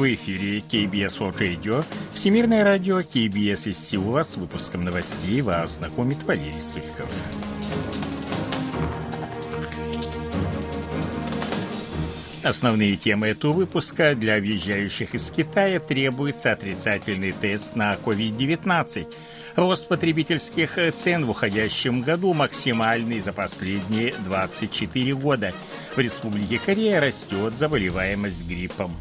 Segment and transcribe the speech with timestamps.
[0.00, 1.84] В эфире KBS World Radio,
[2.14, 7.06] Всемирное радио KBS из Сеула с выпуском новостей вас знакомит Валерий Суриков.
[12.42, 19.06] Основные темы этого выпуска для въезжающих из Китая требуется отрицательный тест на COVID-19.
[19.56, 25.52] Рост потребительских цен в уходящем году максимальный за последние 24 года.
[25.94, 28.96] В Республике Корея растет заболеваемость гриппом.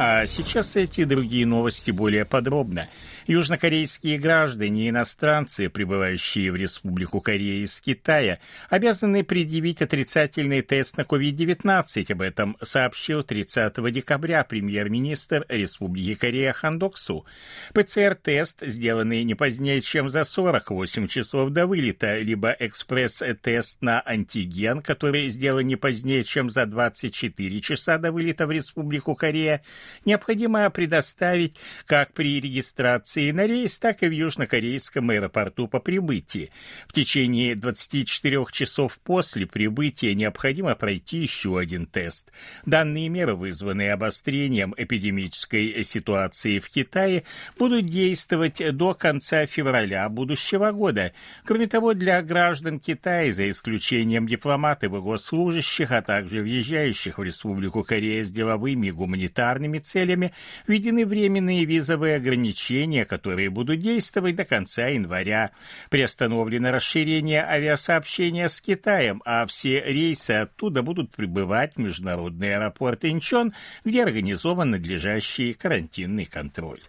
[0.00, 2.86] А сейчас эти другие новости более подробно.
[3.28, 8.38] Южнокорейские граждане и иностранцы, прибывающие в Республику Корея из Китая,
[8.70, 12.10] обязаны предъявить отрицательный тест на COVID-19.
[12.10, 17.26] Об этом сообщил 30 декабря премьер-министр Республики Корея Хан Доксу.
[17.74, 25.28] ПЦР-тест, сделанный не позднее, чем за 48 часов до вылета, либо экспресс-тест на антиген, который
[25.28, 29.62] сделан не позднее, чем за 24 часа до вылета в Республику Корея,
[30.06, 36.50] необходимо предоставить как при регистрации регистрации на рейс, так и в южнокорейском аэропорту по прибытии.
[36.86, 42.30] В течение 24 часов после прибытия необходимо пройти еще один тест.
[42.64, 47.24] Данные меры, вызванные обострением эпидемической ситуации в Китае,
[47.58, 51.12] будут действовать до конца февраля будущего года.
[51.44, 57.82] Кроме того, для граждан Китая, за исключением дипломатов и госслужащих, а также въезжающих в Республику
[57.82, 60.32] Корея с деловыми и гуманитарными целями,
[60.66, 65.50] введены временные визовые ограничения, которые будут действовать до конца января.
[65.90, 73.54] Приостановлено расширение авиасообщения с Китаем, а все рейсы оттуда будут прибывать в международный аэропорт Инчон,
[73.84, 76.80] где организован надлежащий карантинный контроль.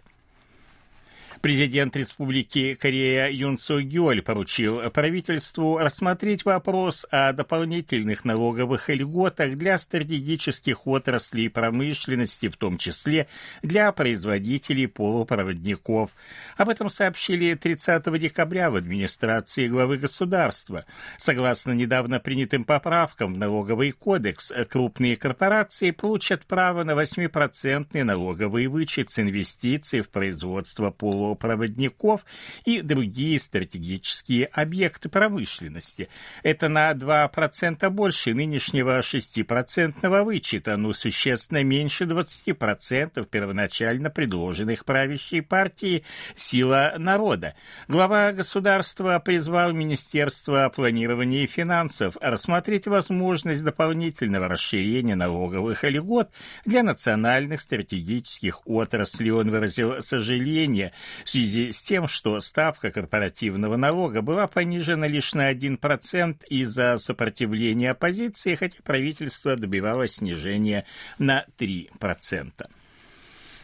[1.40, 9.78] Президент Республики Корея Юн Су Гёль поручил правительству рассмотреть вопрос о дополнительных налоговых льготах для
[9.78, 13.26] стратегических отраслей промышленности, в том числе
[13.62, 16.10] для производителей полупроводников.
[16.58, 20.84] Об этом сообщили 30 декабря в администрации главы государства.
[21.16, 29.10] Согласно недавно принятым поправкам в налоговый кодекс, крупные корпорации получат право на 8% налоговый вычет
[29.10, 32.24] с инвестиций в производство полупроводников проводников
[32.64, 36.08] и другие стратегические объекты промышленности.
[36.42, 46.04] Это на 2% больше нынешнего 6% вычета, но существенно меньше 20% первоначально предложенных правящей партией
[46.34, 47.54] «Сила народа».
[47.88, 56.30] Глава государства призвал Министерство планирования и финансов рассмотреть возможность дополнительного расширения налоговых льгот
[56.64, 59.30] для национальных стратегических отраслей.
[59.32, 60.92] Он выразил сожаление
[61.24, 67.90] в связи с тем, что ставка корпоративного налога была понижена лишь на 1% из-за сопротивления
[67.90, 70.84] оппозиции, хотя правительство добивалось снижения
[71.18, 72.68] на 3%.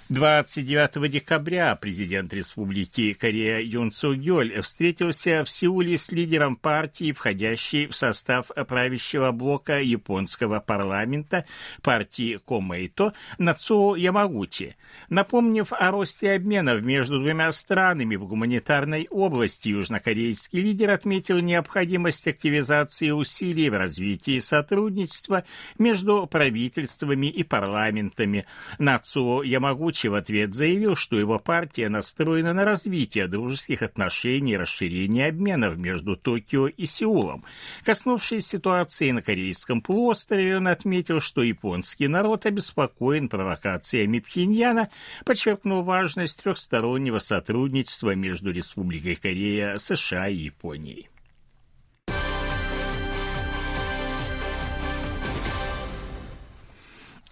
[0.09, 7.89] 29 декабря президент Республики Корея Юн Су Гёль встретился в Сеуле с лидером партии, входящей
[7.89, 11.45] в состав правящего блока японского парламента
[11.83, 14.77] партии Комэйто Нацуо Ямагути.
[15.09, 23.11] Напомнив о росте обменов между двумя странами в гуманитарной области, южнокорейский лидер отметил необходимость активизации
[23.11, 25.43] усилий в развитии сотрудничества
[25.81, 28.45] между правительствами и парламентами.
[28.79, 34.57] Нацуо Ямагути Фаучи в ответ заявил, что его партия настроена на развитие дружеских отношений и
[34.57, 37.45] расширение обменов между Токио и Сеулом.
[37.83, 44.91] Коснувшись ситуации на Корейском полуострове, он отметил, что японский народ обеспокоен провокациями Пхеньяна,
[45.25, 51.09] подчеркнул важность трехстороннего сотрудничества между Республикой Корея, США и Японией.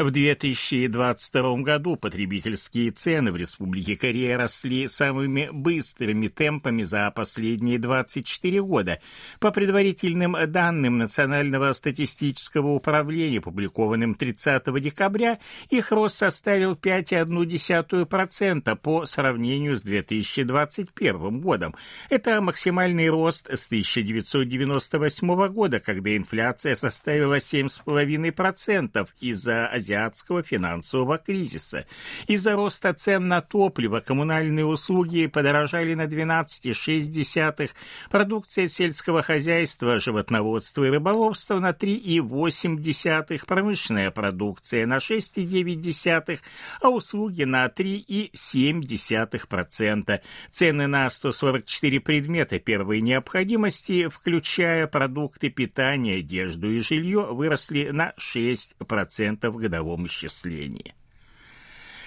[0.05, 8.61] В 2022 году потребительские цены в Республике Корея росли самыми быстрыми темпами за последние 24
[8.61, 9.01] года.
[9.41, 15.39] По предварительным данным Национального статистического управления, опубликованным 30 декабря,
[15.71, 21.75] их рост составил 5,1% по сравнению с 2021 годом.
[22.11, 31.87] Это максимальный рост с 1998 года, когда инфляция составила 7,5% из-за азиатских азиатского финансового кризиса.
[32.27, 37.71] Из-за роста цен на топливо, коммунальные услуги подорожали на 12,6%,
[38.11, 46.41] продукция сельского хозяйства, животноводства и рыболовства на 3,8%, промышленная продукция на 6,9%,
[46.81, 50.21] а услуги на 3,7%.
[50.51, 59.51] Цены на 144 предмета первой необходимости, включая продукты питания, одежду и жилье, выросли на 6%
[59.51, 60.95] в годовом исчислении.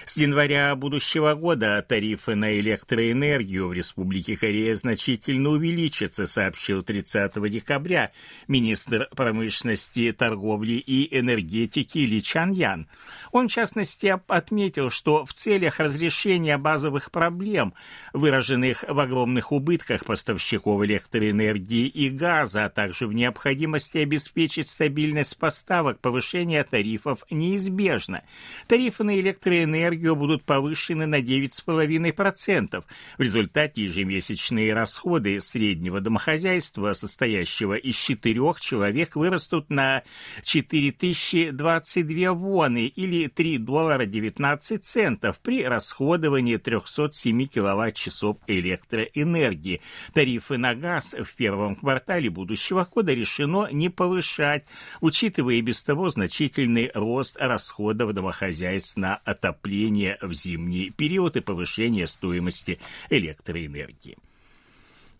[0.04, 8.12] С января будущего года тарифы на электроэнергию в Республике Корея значительно увеличатся, сообщил 30 декабря
[8.46, 12.88] министр промышленности, торговли и энергетики Ли Чан Ян.
[13.32, 17.74] Он, в частности, отметил, что в целях разрешения базовых проблем,
[18.12, 26.00] выраженных в огромных убытках поставщиков электроэнергии и газа, а также в необходимости обеспечить стабильность поставок,
[26.00, 28.20] повышение тарифов неизбежно.
[28.66, 32.84] Тарифы на электроэнергию энергию будут повышены на 9,5%.
[33.16, 40.02] В результате ежемесячные расходы среднего домохозяйства, состоящего из четырех человек, вырастут на
[40.44, 49.80] 4022 воны или 3 доллара 19 центов при расходовании 307 киловатт-часов электроэнергии.
[50.14, 54.64] Тарифы на газ в первом квартале будущего года решено не повышать,
[55.00, 62.06] учитывая и без того значительный рост расходов домохозяйств на отопление в зимний период и повышения
[62.06, 62.78] стоимости
[63.10, 64.16] электроэнергии.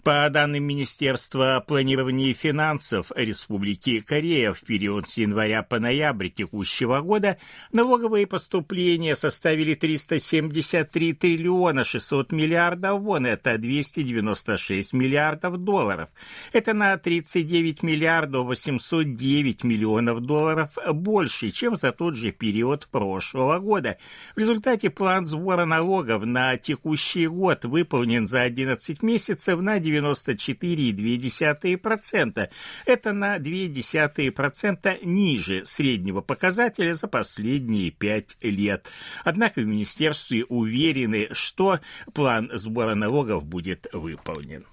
[0.09, 7.03] По данным Министерства планирования и финансов Республики Корея в период с января по ноябрь текущего
[7.03, 7.37] года
[7.73, 16.09] налоговые поступления составили 373 триллиона 600 миллиардов вон, это 296 миллиардов долларов.
[16.55, 23.99] Это на 39 миллиардов 809 миллионов долларов больше, чем за тот же период прошлого года.
[24.35, 32.49] В результате план сбора налогов на текущий год выполнен за 11 месяцев на 94,2%.
[32.87, 38.87] Это на 0,2% ниже среднего показателя за последние пять лет.
[39.25, 41.81] Однако в министерстве уверены, что
[42.15, 44.65] план сбора налогов будет выполнен.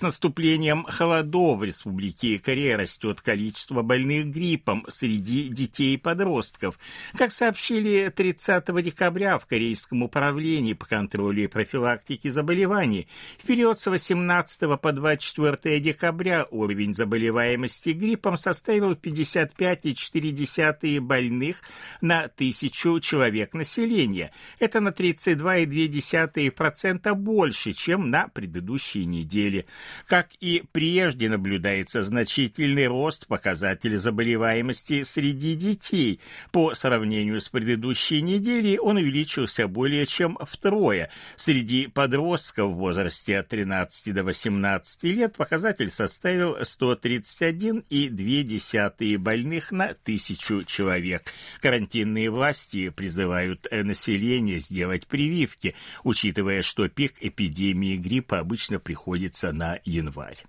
[0.00, 6.78] С наступлением холодов в Республике Корея растет количество больных гриппом среди детей и подростков.
[7.18, 13.08] Как сообщили 30 декабря в Корейском управлении по контролю и профилактике заболеваний,
[13.42, 21.60] в период с 18 по 24 декабря уровень заболеваемости гриппом составил 55,4 больных
[22.00, 24.32] на тысячу человек населения.
[24.60, 29.66] Это на 32,2% больше, чем на предыдущей неделе.
[30.06, 36.20] Как и прежде наблюдается значительный рост показателей заболеваемости среди детей.
[36.52, 41.10] По сравнению с предыдущей неделей он увеличился более чем втрое.
[41.36, 50.64] Среди подростков в возрасте от 13 до 18 лет показатель составил 131,2 больных на тысячу
[50.64, 51.32] человек.
[51.60, 60.44] Карантинные власти призывают население сделать прививки, учитывая, что пик эпидемии гриппа обычно приходится на январь.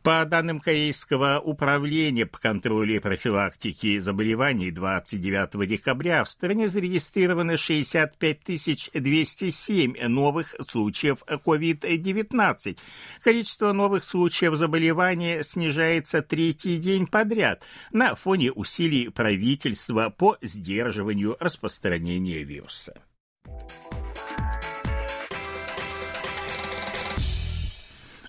[0.03, 8.91] По данным Корейского управления по контролю и профилактике заболеваний 29 декабря в стране зарегистрировано 65
[8.95, 12.79] 207 новых случаев COVID-19.
[13.23, 22.43] Количество новых случаев заболевания снижается третий день подряд на фоне усилий правительства по сдерживанию распространения
[22.43, 22.95] вируса.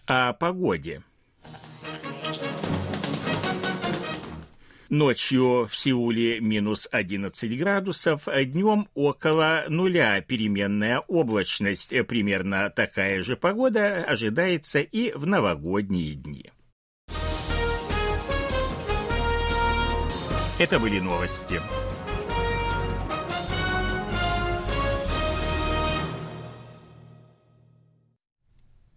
[0.06, 1.01] О погоде.
[4.94, 11.90] Ночью в Сеуле минус 11 градусов, днем около нуля переменная облачность.
[12.06, 16.52] Примерно такая же погода ожидается и в новогодние дни.
[20.60, 21.60] Это были новости.